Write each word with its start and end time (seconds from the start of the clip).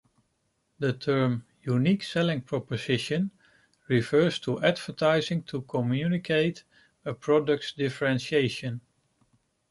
The 0.79 0.93
term 0.93 1.45
unique 1.61 2.01
selling 2.01 2.41
proposition 2.41 3.29
refers 3.87 4.39
to 4.39 4.59
advertising 4.63 5.43
to 5.43 5.61
communicate 5.61 6.63
a 7.05 7.13
product's 7.13 7.71
differentiation. 7.73 8.81